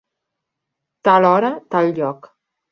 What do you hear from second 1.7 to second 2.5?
tal lloc.